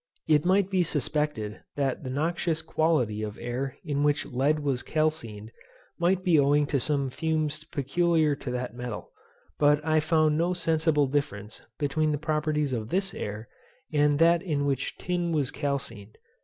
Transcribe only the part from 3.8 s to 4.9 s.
in which lead was